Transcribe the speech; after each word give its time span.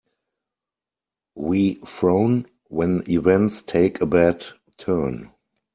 We 1.35 1.75
frown 1.85 2.47
when 2.69 3.03
events 3.07 3.61
take 3.61 4.01
a 4.01 4.07
bad 4.07 4.43
turn. 4.77 5.31